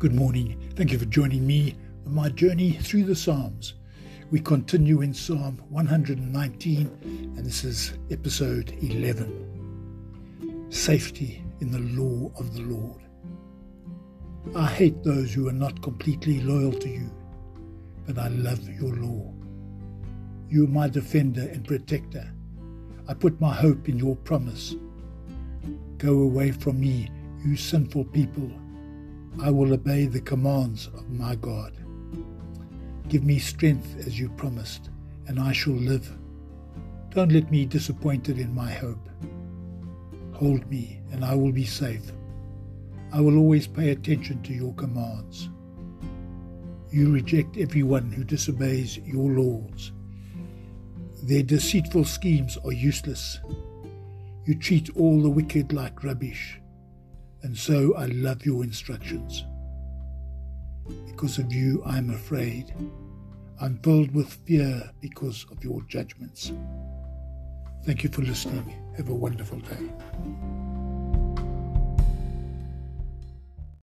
Good 0.00 0.14
morning. 0.14 0.56
Thank 0.76 0.92
you 0.92 0.98
for 0.98 1.04
joining 1.04 1.46
me 1.46 1.76
on 2.06 2.14
my 2.14 2.30
journey 2.30 2.72
through 2.72 3.04
the 3.04 3.14
Psalms. 3.14 3.74
We 4.30 4.40
continue 4.40 5.02
in 5.02 5.12
Psalm 5.12 5.60
119, 5.68 7.34
and 7.36 7.44
this 7.44 7.64
is 7.64 7.98
episode 8.10 8.74
11 8.80 10.70
Safety 10.70 11.44
in 11.60 11.70
the 11.70 11.80
Law 12.00 12.32
of 12.38 12.54
the 12.54 12.62
Lord. 12.62 13.02
I 14.56 14.68
hate 14.68 15.04
those 15.04 15.34
who 15.34 15.50
are 15.50 15.52
not 15.52 15.82
completely 15.82 16.40
loyal 16.40 16.72
to 16.72 16.88
you, 16.88 17.10
but 18.06 18.16
I 18.16 18.28
love 18.28 18.66
your 18.70 18.96
law. 18.96 19.34
You 20.48 20.64
are 20.64 20.68
my 20.68 20.88
defender 20.88 21.42
and 21.42 21.62
protector. 21.68 22.26
I 23.06 23.12
put 23.12 23.38
my 23.38 23.52
hope 23.52 23.86
in 23.86 23.98
your 23.98 24.16
promise. 24.16 24.74
Go 25.98 26.22
away 26.22 26.52
from 26.52 26.80
me, 26.80 27.10
you 27.44 27.54
sinful 27.54 28.06
people. 28.06 28.50
I 29.38 29.50
will 29.50 29.72
obey 29.72 30.06
the 30.06 30.20
commands 30.20 30.88
of 30.88 31.08
my 31.10 31.34
God. 31.36 31.72
Give 33.08 33.24
me 33.24 33.38
strength 33.38 33.96
as 34.06 34.18
you 34.18 34.28
promised, 34.30 34.90
and 35.26 35.40
I 35.40 35.52
shall 35.52 35.74
live. 35.74 36.16
Don't 37.10 37.32
let 37.32 37.50
me 37.50 37.62
be 37.62 37.66
disappointed 37.66 38.38
in 38.38 38.54
my 38.54 38.70
hope. 38.70 39.08
Hold 40.34 40.68
me, 40.70 41.00
and 41.10 41.24
I 41.24 41.34
will 41.34 41.52
be 41.52 41.64
safe. 41.64 42.12
I 43.12 43.20
will 43.20 43.38
always 43.38 43.66
pay 43.66 43.90
attention 43.90 44.42
to 44.42 44.52
your 44.52 44.74
commands. 44.74 45.48
You 46.90 47.12
reject 47.12 47.56
everyone 47.56 48.12
who 48.12 48.24
disobeys 48.24 48.98
your 48.98 49.30
laws. 49.30 49.92
Their 51.22 51.42
deceitful 51.42 52.04
schemes 52.04 52.58
are 52.64 52.72
useless. 52.72 53.40
You 54.44 54.54
treat 54.58 54.90
all 54.96 55.22
the 55.22 55.30
wicked 55.30 55.72
like 55.72 56.04
rubbish, 56.04 56.59
and 57.42 57.56
so 57.56 57.94
I 57.96 58.06
love 58.06 58.44
your 58.44 58.62
instructions. 58.64 59.44
Because 61.06 61.38
of 61.38 61.52
you, 61.52 61.82
I 61.84 61.98
am 61.98 62.10
afraid. 62.10 62.74
I'm 63.60 63.78
filled 63.78 64.14
with 64.14 64.32
fear 64.46 64.90
because 65.00 65.46
of 65.50 65.62
your 65.62 65.82
judgments. 65.82 66.52
Thank 67.84 68.02
you 68.04 68.10
for 68.10 68.22
listening. 68.22 68.74
Have 68.96 69.08
a 69.08 69.14
wonderful 69.14 69.58
day. 69.60 70.69